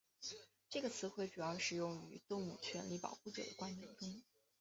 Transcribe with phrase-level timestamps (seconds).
[0.67, 4.23] 这个词汇主要使用于动物权利保护者的观点中。